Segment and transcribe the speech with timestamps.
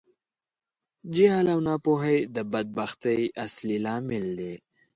[1.15, 4.53] جهل او ناپوهۍ د بدبختي اصلی لامل دي.